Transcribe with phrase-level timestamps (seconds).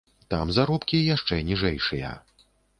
[0.33, 2.19] Там заробкі яшчэ ніжэйшыя.